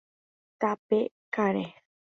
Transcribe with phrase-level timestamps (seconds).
[0.59, 0.99] Tape
[1.33, 1.65] karẽ